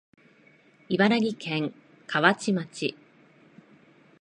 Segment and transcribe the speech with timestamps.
[0.89, 1.73] 茨城県
[2.07, 2.95] 河内町